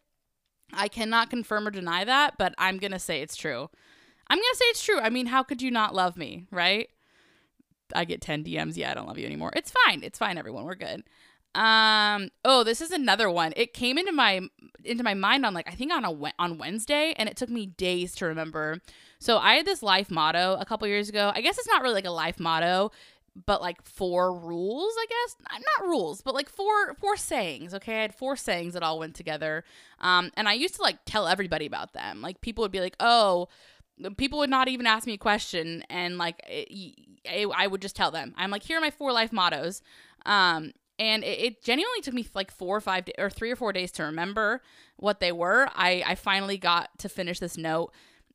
I 0.73 0.87
cannot 0.87 1.29
confirm 1.29 1.67
or 1.67 1.71
deny 1.71 2.03
that, 2.03 2.35
but 2.37 2.53
I'm 2.57 2.77
going 2.77 2.91
to 2.91 2.99
say 2.99 3.21
it's 3.21 3.35
true. 3.35 3.69
I'm 4.27 4.37
going 4.37 4.51
to 4.51 4.57
say 4.57 4.65
it's 4.65 4.83
true. 4.83 4.99
I 4.99 5.09
mean, 5.09 5.27
how 5.27 5.43
could 5.43 5.61
you 5.61 5.71
not 5.71 5.95
love 5.95 6.17
me, 6.17 6.45
right? 6.51 6.89
I 7.93 8.05
get 8.05 8.21
10 8.21 8.43
DMs. 8.43 8.77
Yeah, 8.77 8.91
I 8.91 8.93
don't 8.93 9.07
love 9.07 9.17
you 9.17 9.25
anymore. 9.25 9.51
It's 9.55 9.73
fine. 9.85 10.03
It's 10.03 10.19
fine 10.19 10.37
everyone. 10.37 10.65
We're 10.65 10.75
good. 10.75 11.03
Um 11.55 12.29
oh, 12.45 12.63
this 12.63 12.79
is 12.79 12.91
another 12.91 13.27
one. 13.29 13.53
It 13.55 13.73
came 13.73 13.97
into 13.97 14.11
my 14.11 14.41
into 14.83 15.03
my 15.03 15.15
mind 15.15 15.47
on 15.47 15.55
like 15.55 15.67
I 15.67 15.73
think 15.73 15.91
on 15.91 16.05
a 16.05 16.33
on 16.37 16.59
Wednesday 16.59 17.15
and 17.17 17.27
it 17.27 17.37
took 17.37 17.49
me 17.49 17.65
days 17.65 18.13
to 18.15 18.27
remember. 18.27 18.81
So 19.17 19.39
I 19.39 19.55
had 19.55 19.65
this 19.65 19.81
life 19.81 20.11
motto 20.11 20.57
a 20.59 20.65
couple 20.65 20.87
years 20.87 21.09
ago. 21.09 21.31
I 21.33 21.41
guess 21.41 21.57
it's 21.57 21.67
not 21.67 21.81
really 21.81 21.95
like 21.95 22.05
a 22.05 22.11
life 22.11 22.39
motto 22.39 22.91
but 23.45 23.61
like 23.61 23.83
four 23.83 24.33
rules, 24.33 24.93
I 24.97 25.05
guess. 25.07 25.35
Not 25.51 25.87
rules, 25.87 26.21
but 26.21 26.33
like 26.33 26.49
four 26.49 26.93
four 26.95 27.17
sayings. 27.17 27.73
Okay, 27.73 27.97
I 27.97 28.01
had 28.01 28.15
four 28.15 28.35
sayings 28.35 28.73
that 28.73 28.83
all 28.83 28.99
went 28.99 29.15
together. 29.15 29.63
Um, 29.99 30.31
and 30.35 30.47
I 30.47 30.53
used 30.53 30.75
to 30.75 30.81
like 30.81 30.97
tell 31.05 31.27
everybody 31.27 31.65
about 31.65 31.93
them. 31.93 32.21
Like 32.21 32.41
people 32.41 32.63
would 32.63 32.71
be 32.71 32.81
like, 32.81 32.95
"Oh." 32.99 33.47
People 34.15 34.39
would 34.39 34.49
not 34.49 34.69
even 34.69 34.87
ask 34.87 35.05
me 35.05 35.15
a 35.15 35.17
question, 35.17 35.83
and 35.89 36.17
like 36.17 36.41
it, 36.47 36.95
it, 37.25 37.49
I 37.53 37.67
would 37.67 37.81
just 37.81 37.97
tell 37.97 38.11
them. 38.11 38.33
I'm 38.37 38.49
like, 38.49 38.63
here 38.63 38.77
are 38.77 38.81
my 38.81 38.91
four 38.91 39.11
life 39.11 39.33
mottos. 39.33 39.81
Um, 40.25 40.71
and 40.97 41.23
it, 41.23 41.39
it, 41.39 41.63
genuinely 41.63 41.99
took 42.01 42.13
me 42.13 42.25
like 42.33 42.51
four 42.51 42.77
or 42.77 42.81
five 42.81 43.05
or 43.17 43.29
three 43.29 43.51
or 43.51 43.57
four 43.57 43.73
days 43.73 43.91
to 43.93 44.03
remember 44.03 44.61
what 44.95 45.19
they 45.19 45.33
were. 45.33 45.69
I 45.75 46.03
I 46.05 46.15
finally 46.15 46.57
got 46.57 46.97
to 46.99 47.09
finish 47.09 47.39
this 47.39 47.57
note 47.57 47.91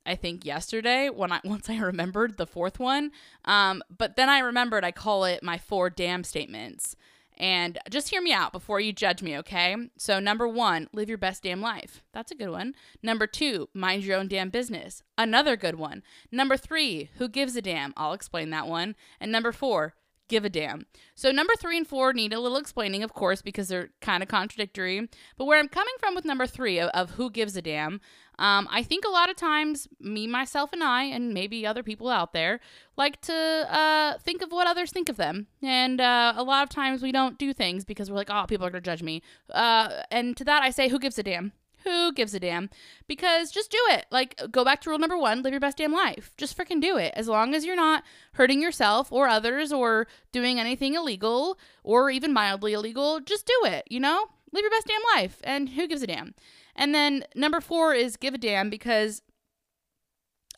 I 0.06 0.14
think 0.14 0.44
yesterday 0.44 1.08
when 1.08 1.32
I 1.32 1.40
once 1.44 1.68
I 1.70 1.78
remembered 1.78 2.36
the 2.36 2.46
fourth 2.46 2.78
one. 2.78 3.10
Um, 3.44 3.82
but 3.96 4.16
then 4.16 4.28
I 4.28 4.38
remembered 4.40 4.84
I 4.84 4.92
call 4.92 5.24
it 5.24 5.42
my 5.42 5.58
four 5.58 5.90
damn 5.90 6.24
statements. 6.24 6.96
And 7.36 7.78
just 7.90 8.10
hear 8.10 8.22
me 8.22 8.32
out 8.32 8.52
before 8.52 8.78
you 8.78 8.92
judge 8.92 9.20
me, 9.20 9.36
okay? 9.38 9.74
So, 9.98 10.20
number 10.20 10.46
one, 10.46 10.88
live 10.92 11.08
your 11.08 11.18
best 11.18 11.42
damn 11.42 11.60
life. 11.60 12.04
That's 12.12 12.30
a 12.30 12.36
good 12.36 12.50
one. 12.50 12.74
Number 13.02 13.26
two, 13.26 13.68
mind 13.74 14.04
your 14.04 14.16
own 14.18 14.28
damn 14.28 14.50
business. 14.50 15.02
Another 15.18 15.56
good 15.56 15.74
one. 15.74 16.04
Number 16.30 16.56
three, 16.56 17.10
who 17.16 17.28
gives 17.28 17.56
a 17.56 17.62
damn? 17.62 17.92
I'll 17.96 18.12
explain 18.12 18.50
that 18.50 18.68
one. 18.68 18.94
And 19.18 19.32
number 19.32 19.50
four, 19.50 19.94
give 20.28 20.44
a 20.44 20.50
damn. 20.50 20.86
So 21.14 21.30
number 21.30 21.54
three 21.58 21.76
and 21.76 21.86
four 21.86 22.12
need 22.12 22.32
a 22.32 22.40
little 22.40 22.58
explaining, 22.58 23.02
of 23.02 23.12
course, 23.12 23.42
because 23.42 23.68
they're 23.68 23.90
kind 24.00 24.22
of 24.22 24.28
contradictory. 24.28 25.08
But 25.36 25.44
where 25.44 25.58
I'm 25.58 25.68
coming 25.68 25.94
from 25.98 26.14
with 26.14 26.24
number 26.24 26.46
three 26.46 26.78
of, 26.78 26.90
of 26.90 27.10
who 27.12 27.30
gives 27.30 27.56
a 27.56 27.62
damn, 27.62 28.00
um, 28.38 28.66
I 28.70 28.82
think 28.82 29.04
a 29.04 29.10
lot 29.10 29.30
of 29.30 29.36
times 29.36 29.86
me, 30.00 30.26
myself, 30.26 30.72
and 30.72 30.82
I, 30.82 31.04
and 31.04 31.32
maybe 31.32 31.66
other 31.66 31.82
people 31.82 32.08
out 32.08 32.32
there, 32.32 32.60
like 32.96 33.20
to 33.22 33.32
uh, 33.32 34.18
think 34.18 34.42
of 34.42 34.50
what 34.50 34.66
others 34.66 34.90
think 34.90 35.08
of 35.08 35.16
them. 35.16 35.46
And 35.62 36.00
uh, 36.00 36.34
a 36.36 36.42
lot 36.42 36.62
of 36.64 36.68
times 36.68 37.02
we 37.02 37.12
don't 37.12 37.38
do 37.38 37.52
things 37.52 37.84
because 37.84 38.10
we're 38.10 38.16
like, 38.16 38.30
oh, 38.30 38.46
people 38.48 38.66
are 38.66 38.70
going 38.70 38.82
to 38.82 38.90
judge 38.90 39.02
me. 39.02 39.22
Uh, 39.50 40.02
and 40.10 40.36
to 40.36 40.44
that 40.44 40.62
I 40.62 40.70
say, 40.70 40.88
who 40.88 40.98
gives 40.98 41.18
a 41.18 41.22
damn? 41.22 41.52
Who 41.84 42.12
gives 42.12 42.34
a 42.34 42.40
damn? 42.40 42.70
Because 43.06 43.50
just 43.50 43.70
do 43.70 43.78
it. 43.90 44.06
Like, 44.10 44.40
go 44.50 44.64
back 44.64 44.80
to 44.82 44.90
rule 44.90 44.98
number 44.98 45.16
one 45.18 45.42
live 45.42 45.52
your 45.52 45.60
best 45.60 45.78
damn 45.78 45.92
life. 45.92 46.32
Just 46.36 46.56
freaking 46.56 46.80
do 46.80 46.96
it. 46.96 47.12
As 47.16 47.28
long 47.28 47.54
as 47.54 47.64
you're 47.64 47.76
not 47.76 48.02
hurting 48.32 48.60
yourself 48.60 49.12
or 49.12 49.28
others 49.28 49.72
or 49.72 50.06
doing 50.32 50.58
anything 50.58 50.94
illegal 50.94 51.58
or 51.82 52.10
even 52.10 52.32
mildly 52.32 52.72
illegal, 52.72 53.20
just 53.20 53.46
do 53.46 53.68
it, 53.68 53.84
you 53.88 54.00
know? 54.00 54.26
Live 54.52 54.62
your 54.62 54.70
best 54.70 54.86
damn 54.86 55.20
life. 55.20 55.40
And 55.44 55.70
who 55.70 55.86
gives 55.86 56.02
a 56.02 56.06
damn? 56.06 56.34
And 56.74 56.94
then 56.94 57.24
number 57.34 57.60
four 57.60 57.94
is 57.94 58.16
give 58.16 58.34
a 58.34 58.38
damn 58.38 58.70
because 58.70 59.22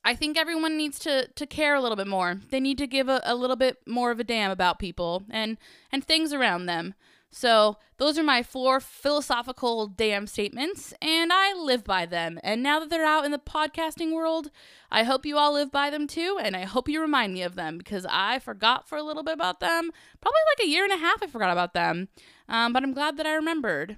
I 0.04 0.14
think 0.14 0.38
everyone 0.38 0.76
needs 0.76 1.00
to 1.00 1.26
to 1.34 1.46
care 1.46 1.74
a 1.74 1.80
little 1.80 1.96
bit 1.96 2.06
more. 2.06 2.40
They 2.50 2.60
need 2.60 2.78
to 2.78 2.86
give 2.86 3.08
a, 3.08 3.20
a 3.24 3.34
little 3.34 3.56
bit 3.56 3.78
more 3.88 4.12
of 4.12 4.20
a 4.20 4.24
damn 4.24 4.52
about 4.52 4.78
people 4.78 5.24
and 5.30 5.58
and 5.90 6.04
things 6.04 6.32
around 6.32 6.66
them. 6.66 6.94
So, 7.30 7.76
those 7.98 8.18
are 8.18 8.22
my 8.22 8.42
four 8.42 8.80
philosophical 8.80 9.88
damn 9.88 10.26
statements, 10.26 10.94
and 11.02 11.32
I 11.32 11.54
live 11.54 11.84
by 11.84 12.06
them. 12.06 12.38
And 12.42 12.62
now 12.62 12.78
that 12.80 12.90
they're 12.90 13.04
out 13.04 13.24
in 13.24 13.30
the 13.30 13.38
podcasting 13.38 14.12
world, 14.12 14.50
I 14.90 15.02
hope 15.02 15.26
you 15.26 15.36
all 15.36 15.52
live 15.52 15.70
by 15.70 15.90
them 15.90 16.06
too, 16.06 16.38
and 16.40 16.56
I 16.56 16.64
hope 16.64 16.88
you 16.88 17.00
remind 17.00 17.34
me 17.34 17.42
of 17.42 17.54
them 17.54 17.78
because 17.78 18.06
I 18.08 18.38
forgot 18.38 18.88
for 18.88 18.96
a 18.96 19.02
little 19.02 19.22
bit 19.22 19.34
about 19.34 19.60
them. 19.60 19.90
Probably 20.20 20.40
like 20.52 20.66
a 20.66 20.70
year 20.70 20.84
and 20.84 20.92
a 20.92 20.98
half 20.98 21.22
I 21.22 21.26
forgot 21.26 21.50
about 21.50 21.74
them. 21.74 22.08
Um, 22.48 22.72
but 22.72 22.82
I'm 22.82 22.92
glad 22.92 23.16
that 23.16 23.26
I 23.26 23.34
remembered. 23.34 23.96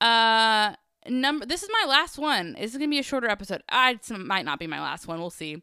Uh, 0.00 0.74
number 1.08 1.46
this 1.46 1.62
is 1.62 1.70
my 1.72 1.88
last 1.88 2.18
one. 2.18 2.54
This 2.58 2.72
is 2.72 2.78
gonna 2.78 2.88
be 2.88 2.98
a 2.98 3.02
shorter 3.02 3.28
episode. 3.28 3.62
I 3.68 3.98
might 4.10 4.44
not 4.44 4.58
be 4.58 4.66
my 4.66 4.80
last 4.80 5.06
one. 5.06 5.20
We'll 5.20 5.30
see. 5.30 5.62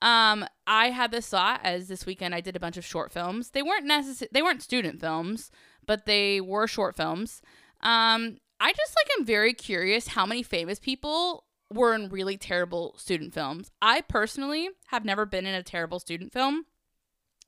Um, 0.00 0.44
I 0.66 0.90
had 0.90 1.10
this 1.10 1.28
thought 1.28 1.60
as 1.64 1.88
this 1.88 2.06
weekend 2.06 2.34
I 2.34 2.40
did 2.40 2.56
a 2.56 2.60
bunch 2.60 2.76
of 2.76 2.84
short 2.84 3.12
films. 3.12 3.50
They 3.50 3.62
weren't 3.62 3.86
necessary. 3.86 4.28
They 4.32 4.42
weren't 4.42 4.62
student 4.62 5.00
films, 5.00 5.50
but 5.86 6.06
they 6.06 6.40
were 6.40 6.66
short 6.66 6.96
films. 6.96 7.42
Um, 7.80 8.38
I 8.60 8.72
just 8.72 8.96
like 8.96 9.18
am 9.18 9.24
very 9.24 9.52
curious 9.52 10.08
how 10.08 10.26
many 10.26 10.42
famous 10.42 10.78
people 10.78 11.44
were 11.72 11.94
in 11.94 12.08
really 12.08 12.36
terrible 12.36 12.94
student 12.96 13.34
films. 13.34 13.70
I 13.82 14.00
personally 14.02 14.70
have 14.88 15.04
never 15.04 15.26
been 15.26 15.46
in 15.46 15.54
a 15.54 15.62
terrible 15.62 16.00
student 16.00 16.32
film. 16.32 16.66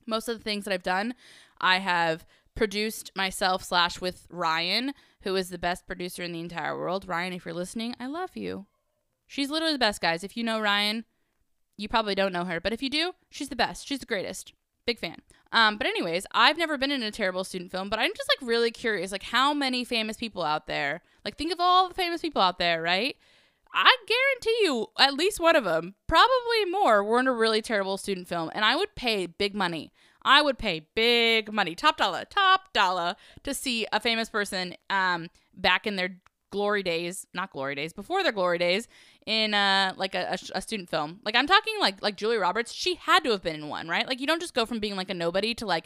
Most 0.05 0.27
of 0.27 0.37
the 0.37 0.43
things 0.43 0.65
that 0.65 0.73
I've 0.73 0.83
done, 0.83 1.15
I 1.59 1.79
have 1.79 2.25
produced 2.55 3.11
myself 3.15 3.63
slash 3.63 4.01
with 4.01 4.27
Ryan, 4.29 4.93
who 5.21 5.35
is 5.35 5.49
the 5.49 5.57
best 5.57 5.87
producer 5.87 6.23
in 6.23 6.33
the 6.33 6.39
entire 6.39 6.77
world. 6.77 7.07
Ryan, 7.07 7.33
if 7.33 7.45
you're 7.45 7.53
listening, 7.53 7.95
I 7.99 8.07
love 8.07 8.35
you. 8.35 8.67
She's 9.27 9.49
literally 9.49 9.73
the 9.73 9.79
best, 9.79 10.01
guys. 10.01 10.23
If 10.23 10.35
you 10.35 10.43
know 10.43 10.59
Ryan, 10.59 11.05
you 11.81 11.89
probably 11.89 12.15
don't 12.15 12.33
know 12.33 12.45
her, 12.45 12.59
but 12.59 12.73
if 12.73 12.81
you 12.81 12.89
do, 12.89 13.13
she's 13.29 13.49
the 13.49 13.55
best. 13.55 13.87
She's 13.87 13.99
the 13.99 14.05
greatest. 14.05 14.53
Big 14.85 14.99
fan. 14.99 15.21
Um, 15.51 15.77
but 15.77 15.87
anyways, 15.87 16.25
I've 16.31 16.57
never 16.57 16.77
been 16.77 16.91
in 16.91 17.03
a 17.03 17.11
terrible 17.11 17.43
student 17.43 17.71
film, 17.71 17.89
but 17.89 17.99
I'm 17.99 18.11
just 18.15 18.29
like 18.29 18.47
really 18.47 18.71
curious, 18.71 19.11
like 19.11 19.23
how 19.23 19.53
many 19.53 19.83
famous 19.83 20.17
people 20.17 20.43
out 20.43 20.67
there? 20.67 21.01
Like 21.25 21.37
think 21.37 21.51
of 21.51 21.59
all 21.59 21.87
the 21.87 21.93
famous 21.93 22.21
people 22.21 22.41
out 22.41 22.57
there, 22.57 22.81
right? 22.81 23.15
I 23.73 23.95
guarantee 24.07 24.59
you, 24.63 24.87
at 24.99 25.13
least 25.13 25.39
one 25.39 25.55
of 25.55 25.63
them, 25.63 25.95
probably 26.07 26.65
more, 26.69 27.03
were 27.03 27.19
in 27.19 27.27
a 27.27 27.33
really 27.33 27.61
terrible 27.61 27.97
student 27.97 28.27
film, 28.27 28.51
and 28.53 28.65
I 28.65 28.75
would 28.75 28.95
pay 28.95 29.25
big 29.27 29.55
money. 29.55 29.93
I 30.23 30.41
would 30.41 30.57
pay 30.57 30.87
big 30.93 31.51
money, 31.51 31.73
top 31.73 31.97
dollar, 31.97 32.25
top 32.25 32.73
dollar, 32.73 33.15
to 33.43 33.53
see 33.53 33.87
a 33.91 33.99
famous 33.99 34.29
person 34.29 34.75
um, 34.89 35.29
back 35.55 35.87
in 35.87 35.95
their 35.95 36.17
glory 36.51 36.83
days, 36.83 37.25
not 37.33 37.51
glory 37.51 37.75
days, 37.75 37.93
before 37.93 38.21
their 38.23 38.31
glory 38.31 38.57
days, 38.57 38.87
in 39.25 39.53
uh, 39.53 39.93
like 39.97 40.13
a, 40.13 40.31
a, 40.31 40.57
a 40.57 40.61
student 40.61 40.89
film. 40.89 41.19
Like 41.25 41.35
I'm 41.35 41.47
talking 41.47 41.73
like 41.79 42.01
like 42.01 42.15
Julia 42.15 42.39
Roberts, 42.39 42.71
she 42.71 42.95
had 42.95 43.23
to 43.23 43.31
have 43.31 43.41
been 43.41 43.55
in 43.55 43.67
one, 43.69 43.87
right? 43.87 44.07
Like 44.07 44.19
you 44.19 44.27
don't 44.27 44.41
just 44.41 44.53
go 44.53 44.65
from 44.65 44.79
being 44.79 44.95
like 44.95 45.09
a 45.09 45.15
nobody 45.15 45.53
to 45.55 45.65
like. 45.65 45.85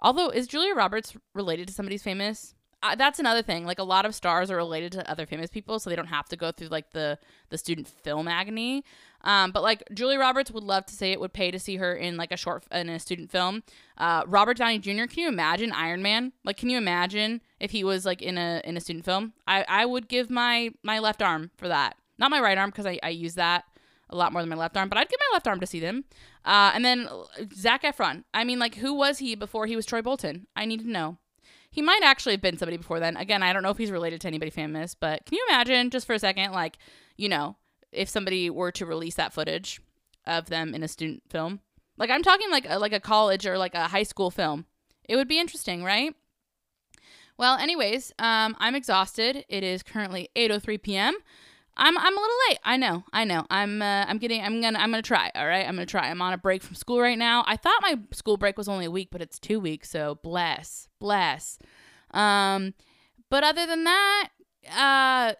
Although 0.00 0.28
is 0.28 0.46
Julia 0.46 0.74
Roberts 0.74 1.16
related 1.34 1.66
to 1.68 1.74
somebody's 1.74 2.02
famous? 2.02 2.54
That's 2.96 3.18
another 3.18 3.42
thing. 3.42 3.64
Like 3.64 3.78
a 3.78 3.84
lot 3.84 4.04
of 4.06 4.14
stars 4.14 4.50
are 4.50 4.56
related 4.56 4.92
to 4.92 5.10
other 5.10 5.26
famous 5.26 5.50
people, 5.50 5.78
so 5.78 5.88
they 5.88 5.96
don't 5.96 6.06
have 6.06 6.28
to 6.28 6.36
go 6.36 6.52
through 6.52 6.68
like 6.68 6.90
the 6.92 7.18
the 7.50 7.58
student 7.58 7.88
film 7.88 8.28
agony. 8.28 8.84
Um, 9.22 9.52
but 9.52 9.62
like 9.62 9.82
Julie 9.92 10.18
Roberts 10.18 10.50
would 10.50 10.64
love 10.64 10.84
to 10.86 10.94
say 10.94 11.10
it 11.12 11.20
would 11.20 11.32
pay 11.32 11.50
to 11.50 11.58
see 11.58 11.76
her 11.76 11.94
in 11.94 12.16
like 12.16 12.30
a 12.30 12.36
short 12.36 12.64
in 12.70 12.88
a 12.88 12.98
student 12.98 13.30
film. 13.30 13.62
Uh, 13.96 14.22
Robert 14.26 14.58
Downey 14.58 14.78
Jr. 14.78 15.06
Can 15.06 15.18
you 15.20 15.28
imagine 15.28 15.72
Iron 15.72 16.02
Man? 16.02 16.32
Like, 16.44 16.56
can 16.56 16.68
you 16.68 16.76
imagine 16.76 17.40
if 17.58 17.70
he 17.70 17.84
was 17.84 18.04
like 18.04 18.20
in 18.20 18.36
a 18.36 18.60
in 18.64 18.76
a 18.76 18.80
student 18.80 19.04
film? 19.04 19.32
I 19.46 19.64
I 19.68 19.86
would 19.86 20.08
give 20.08 20.30
my 20.30 20.70
my 20.82 20.98
left 20.98 21.22
arm 21.22 21.50
for 21.56 21.68
that. 21.68 21.96
Not 22.18 22.30
my 22.30 22.40
right 22.40 22.58
arm 22.58 22.70
because 22.70 22.86
I 22.86 22.98
I 23.02 23.08
use 23.08 23.34
that 23.34 23.64
a 24.10 24.16
lot 24.16 24.32
more 24.32 24.42
than 24.42 24.50
my 24.50 24.56
left 24.56 24.76
arm, 24.76 24.88
but 24.88 24.98
I'd 24.98 25.08
give 25.08 25.20
my 25.30 25.34
left 25.36 25.48
arm 25.48 25.60
to 25.60 25.66
see 25.66 25.80
them. 25.80 26.04
Uh, 26.44 26.72
and 26.74 26.84
then 26.84 27.08
Zac 27.54 27.82
Efron. 27.82 28.24
I 28.34 28.44
mean, 28.44 28.58
like, 28.58 28.76
who 28.76 28.92
was 28.92 29.18
he 29.18 29.34
before 29.34 29.66
he 29.66 29.76
was 29.76 29.86
Troy 29.86 30.02
Bolton? 30.02 30.46
I 30.54 30.66
need 30.66 30.80
to 30.80 30.90
know. 30.90 31.16
He 31.74 31.82
might 31.82 32.04
actually 32.04 32.34
have 32.34 32.40
been 32.40 32.56
somebody 32.56 32.76
before 32.76 33.00
then. 33.00 33.16
Again, 33.16 33.42
I 33.42 33.52
don't 33.52 33.64
know 33.64 33.70
if 33.70 33.78
he's 33.78 33.90
related 33.90 34.20
to 34.20 34.28
anybody 34.28 34.52
famous, 34.52 34.94
but 34.94 35.26
can 35.26 35.36
you 35.36 35.44
imagine 35.48 35.90
just 35.90 36.06
for 36.06 36.12
a 36.12 36.20
second, 36.20 36.52
like, 36.52 36.78
you 37.16 37.28
know, 37.28 37.56
if 37.90 38.08
somebody 38.08 38.48
were 38.48 38.70
to 38.70 38.86
release 38.86 39.16
that 39.16 39.32
footage 39.32 39.80
of 40.24 40.46
them 40.46 40.72
in 40.72 40.84
a 40.84 40.88
student 40.88 41.24
film? 41.30 41.58
Like, 41.98 42.10
I'm 42.10 42.22
talking 42.22 42.48
like 42.48 42.64
a, 42.68 42.78
like 42.78 42.92
a 42.92 43.00
college 43.00 43.44
or 43.44 43.58
like 43.58 43.74
a 43.74 43.88
high 43.88 44.04
school 44.04 44.30
film. 44.30 44.66
It 45.08 45.16
would 45.16 45.26
be 45.26 45.40
interesting, 45.40 45.82
right? 45.82 46.14
Well, 47.36 47.58
anyways, 47.58 48.12
um, 48.20 48.54
I'm 48.60 48.76
exhausted. 48.76 49.44
It 49.48 49.64
is 49.64 49.82
currently 49.82 50.28
8:03 50.36 50.80
p.m. 50.80 51.16
I'm 51.76 51.98
I'm 51.98 52.16
a 52.16 52.20
little 52.20 52.36
late. 52.48 52.58
I 52.64 52.76
know. 52.76 53.04
I 53.12 53.24
know. 53.24 53.46
I'm 53.50 53.82
uh, 53.82 54.04
I'm 54.06 54.18
getting 54.18 54.42
I'm 54.42 54.60
going 54.60 54.74
to 54.74 54.80
I'm 54.80 54.90
going 54.90 55.02
to 55.02 55.06
try. 55.06 55.30
All 55.34 55.46
right? 55.46 55.66
I'm 55.66 55.74
going 55.74 55.86
to 55.86 55.90
try. 55.90 56.08
I'm 56.08 56.22
on 56.22 56.32
a 56.32 56.38
break 56.38 56.62
from 56.62 56.76
school 56.76 57.00
right 57.00 57.18
now. 57.18 57.44
I 57.46 57.56
thought 57.56 57.80
my 57.82 57.98
school 58.12 58.36
break 58.36 58.56
was 58.56 58.68
only 58.68 58.84
a 58.84 58.90
week, 58.90 59.08
but 59.10 59.20
it's 59.20 59.38
2 59.38 59.58
weeks, 59.60 59.90
so 59.90 60.18
bless. 60.22 60.88
Bless. 61.00 61.58
Um 62.12 62.74
but 63.30 63.42
other 63.42 63.66
than 63.66 63.84
that, 63.84 64.28
uh 64.70 65.34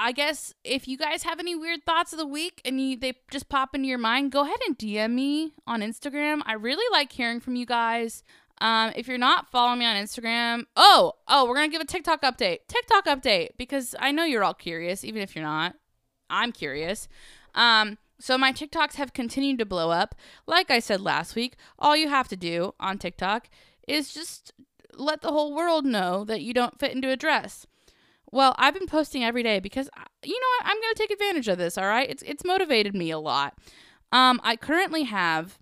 I 0.00 0.12
guess 0.12 0.54
if 0.62 0.86
you 0.86 0.96
guys 0.96 1.24
have 1.24 1.40
any 1.40 1.56
weird 1.56 1.84
thoughts 1.84 2.12
of 2.12 2.18
the 2.20 2.26
week 2.26 2.60
and 2.64 2.80
you, 2.80 2.96
they 2.96 3.14
just 3.32 3.48
pop 3.48 3.74
into 3.74 3.88
your 3.88 3.98
mind, 3.98 4.30
go 4.30 4.42
ahead 4.42 4.58
and 4.66 4.78
DM 4.78 5.12
me 5.12 5.54
on 5.66 5.80
Instagram. 5.80 6.40
I 6.46 6.52
really 6.52 6.86
like 6.92 7.10
hearing 7.10 7.40
from 7.40 7.56
you 7.56 7.66
guys. 7.66 8.22
Um, 8.60 8.92
if 8.96 9.06
you're 9.06 9.18
not 9.18 9.50
following 9.50 9.78
me 9.78 9.84
on 9.84 9.96
Instagram, 9.96 10.64
oh, 10.76 11.14
oh, 11.28 11.46
we're 11.46 11.54
gonna 11.54 11.68
give 11.68 11.80
a 11.80 11.86
TikTok 11.86 12.22
update. 12.22 12.58
TikTok 12.68 13.06
update 13.06 13.50
because 13.56 13.94
I 13.98 14.12
know 14.12 14.24
you're 14.24 14.44
all 14.44 14.54
curious, 14.54 15.04
even 15.04 15.22
if 15.22 15.36
you're 15.36 15.44
not. 15.44 15.74
I'm 16.30 16.52
curious. 16.52 17.08
Um, 17.54 17.98
so 18.20 18.36
my 18.36 18.52
TikToks 18.52 18.94
have 18.94 19.12
continued 19.12 19.58
to 19.58 19.66
blow 19.66 19.90
up. 19.90 20.14
Like 20.46 20.70
I 20.70 20.80
said 20.80 21.00
last 21.00 21.34
week, 21.34 21.54
all 21.78 21.96
you 21.96 22.08
have 22.08 22.28
to 22.28 22.36
do 22.36 22.74
on 22.80 22.98
TikTok 22.98 23.48
is 23.86 24.12
just 24.12 24.52
let 24.94 25.20
the 25.20 25.30
whole 25.30 25.54
world 25.54 25.84
know 25.84 26.24
that 26.24 26.42
you 26.42 26.52
don't 26.52 26.78
fit 26.78 26.92
into 26.92 27.10
a 27.10 27.16
dress. 27.16 27.66
Well, 28.30 28.54
I've 28.58 28.74
been 28.74 28.86
posting 28.86 29.24
every 29.24 29.42
day 29.42 29.60
because 29.60 29.88
you 30.24 30.38
know 30.38 30.46
what? 30.58 30.70
I'm 30.70 30.76
to 30.76 30.94
take 30.96 31.10
advantage 31.10 31.48
of 31.48 31.58
this, 31.58 31.78
all 31.78 31.86
right? 31.86 32.10
It's 32.10 32.22
it's 32.24 32.44
motivated 32.44 32.94
me 32.94 33.10
a 33.10 33.18
lot. 33.18 33.54
Um 34.12 34.40
I 34.42 34.56
currently 34.56 35.04
have 35.04 35.58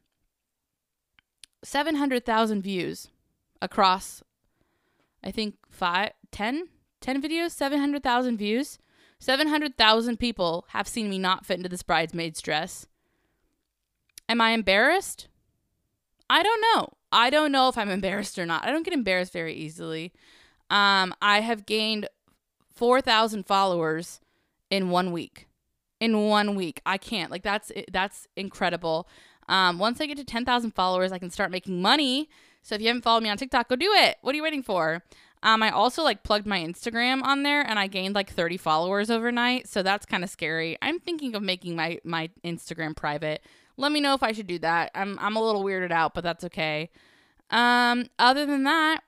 700,000 1.66 2.62
views 2.62 3.08
across 3.60 4.22
I 5.24 5.32
think 5.32 5.56
5 5.68 6.10
10 6.30 6.68
10 7.00 7.22
videos, 7.22 7.50
700,000 7.50 8.36
views. 8.36 8.78
700,000 9.18 10.18
people 10.18 10.64
have 10.70 10.86
seen 10.86 11.10
me 11.10 11.18
not 11.18 11.44
fit 11.44 11.56
into 11.56 11.68
this 11.68 11.82
bridesmaid's 11.82 12.40
dress. 12.40 12.86
Am 14.28 14.40
I 14.40 14.50
embarrassed? 14.50 15.28
I 16.30 16.42
don't 16.42 16.60
know. 16.60 16.88
I 17.12 17.30
don't 17.30 17.52
know 17.52 17.68
if 17.68 17.76
I'm 17.76 17.90
embarrassed 17.98 18.38
or 18.38 18.46
not. 18.46 18.64
I 18.64 18.70
don't 18.70 18.84
get 18.84 18.94
embarrassed 18.94 19.32
very 19.32 19.54
easily. 19.54 20.12
Um, 20.70 21.14
I 21.20 21.40
have 21.40 21.66
gained 21.66 22.08
4,000 22.74 23.46
followers 23.46 24.20
in 24.70 24.90
one 24.90 25.12
week. 25.12 25.48
In 26.00 26.26
one 26.26 26.54
week. 26.54 26.80
I 26.86 26.98
can't. 26.98 27.30
Like 27.30 27.42
that's 27.42 27.72
that's 27.90 28.28
incredible. 28.36 29.08
Um, 29.48 29.78
once 29.78 30.00
I 30.00 30.06
get 30.06 30.16
to 30.18 30.24
10,000 30.24 30.72
followers, 30.72 31.12
I 31.12 31.18
can 31.18 31.30
start 31.30 31.50
making 31.50 31.80
money. 31.80 32.28
So 32.62 32.74
if 32.74 32.80
you 32.80 32.88
haven't 32.88 33.02
followed 33.02 33.22
me 33.22 33.28
on 33.28 33.36
TikTok, 33.36 33.68
go 33.68 33.76
do 33.76 33.92
it. 33.92 34.16
What 34.22 34.32
are 34.32 34.36
you 34.36 34.42
waiting 34.42 34.62
for? 34.62 35.02
Um, 35.42 35.62
I 35.62 35.70
also 35.70 36.02
like 36.02 36.22
plugged 36.22 36.46
my 36.46 36.58
Instagram 36.58 37.22
on 37.22 37.42
there 37.42 37.62
and 37.62 37.78
I 37.78 37.86
gained 37.86 38.14
like 38.14 38.30
30 38.30 38.56
followers 38.56 39.10
overnight. 39.10 39.68
So 39.68 39.82
that's 39.82 40.06
kind 40.06 40.24
of 40.24 40.30
scary. 40.30 40.76
I'm 40.82 40.98
thinking 40.98 41.34
of 41.34 41.42
making 41.42 41.76
my 41.76 42.00
my 42.04 42.30
Instagram 42.44 42.96
private. 42.96 43.42
Let 43.76 43.92
me 43.92 44.00
know 44.00 44.14
if 44.14 44.22
I 44.22 44.32
should 44.32 44.46
do 44.46 44.58
that. 44.60 44.90
I'm 44.94 45.18
I'm 45.20 45.36
a 45.36 45.42
little 45.42 45.62
weirded 45.62 45.92
out, 45.92 46.14
but 46.14 46.24
that's 46.24 46.44
okay. 46.44 46.90
Um, 47.50 48.08
other 48.18 48.46
than 48.46 48.64
that, 48.64 49.02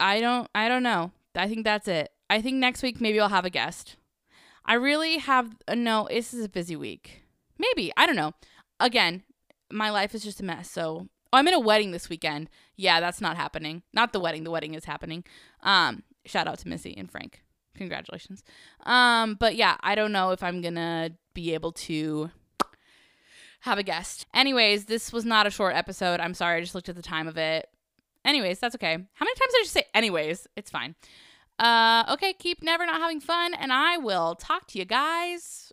I 0.00 0.20
don't 0.20 0.48
I 0.54 0.68
don't 0.68 0.82
know. 0.82 1.12
I 1.34 1.48
think 1.48 1.64
that's 1.64 1.88
it. 1.88 2.10
I 2.30 2.40
think 2.40 2.56
next 2.56 2.82
week 2.82 3.00
maybe 3.00 3.20
I'll 3.20 3.28
have 3.28 3.44
a 3.44 3.50
guest. 3.50 3.96
I 4.64 4.74
really 4.74 5.18
have 5.18 5.56
uh, 5.66 5.74
no. 5.74 6.08
This 6.10 6.32
is 6.32 6.44
a 6.44 6.48
busy 6.48 6.76
week. 6.76 7.24
Maybe 7.58 7.92
I 7.96 8.06
don't 8.06 8.16
know. 8.16 8.32
Again, 8.80 9.24
my 9.70 9.90
life 9.90 10.14
is 10.14 10.22
just 10.22 10.40
a 10.40 10.44
mess. 10.44 10.70
So 10.70 11.08
oh, 11.32 11.36
I'm 11.36 11.48
in 11.48 11.54
a 11.54 11.60
wedding 11.60 11.90
this 11.90 12.08
weekend. 12.08 12.48
Yeah, 12.76 13.00
that's 13.00 13.20
not 13.20 13.36
happening. 13.36 13.82
Not 13.92 14.12
the 14.12 14.20
wedding. 14.20 14.44
The 14.44 14.50
wedding 14.50 14.74
is 14.74 14.84
happening. 14.84 15.24
Um, 15.62 16.02
shout 16.24 16.46
out 16.46 16.58
to 16.60 16.68
Missy 16.68 16.94
and 16.96 17.10
Frank. 17.10 17.42
Congratulations. 17.76 18.42
Um, 18.84 19.34
but 19.34 19.56
yeah, 19.56 19.76
I 19.80 19.94
don't 19.94 20.12
know 20.12 20.30
if 20.30 20.42
I'm 20.42 20.60
gonna 20.60 21.10
be 21.34 21.54
able 21.54 21.72
to 21.72 22.30
have 23.60 23.78
a 23.78 23.82
guest. 23.82 24.26
Anyways, 24.34 24.86
this 24.86 25.12
was 25.12 25.24
not 25.24 25.46
a 25.46 25.50
short 25.50 25.74
episode. 25.74 26.20
I'm 26.20 26.34
sorry. 26.34 26.58
I 26.58 26.60
just 26.60 26.74
looked 26.74 26.88
at 26.88 26.96
the 26.96 27.02
time 27.02 27.28
of 27.28 27.36
it. 27.36 27.68
Anyways, 28.24 28.58
that's 28.58 28.74
okay. 28.74 28.92
How 28.92 29.24
many 29.24 29.34
times 29.34 29.52
did 29.52 29.60
I 29.60 29.62
just 29.62 29.72
say 29.72 29.84
anyways? 29.94 30.46
It's 30.56 30.70
fine. 30.70 30.94
Uh, 31.58 32.04
okay, 32.10 32.32
keep 32.32 32.62
never 32.62 32.86
not 32.86 33.00
having 33.00 33.20
fun, 33.20 33.54
and 33.54 33.72
I 33.72 33.98
will 33.98 34.34
talk 34.36 34.68
to 34.68 34.78
you 34.78 34.84
guys 34.84 35.72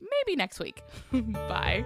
maybe 0.00 0.36
next 0.36 0.60
week. 0.60 0.82
Bye. 1.12 1.84